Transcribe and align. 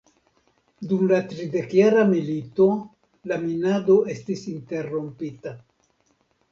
Dum 0.91 1.03
la 1.11 1.19
tridekjara 1.33 2.05
milito 2.13 2.67
la 3.33 3.39
minado 3.45 4.01
estis 4.17 4.49
interrompita. 4.59 5.57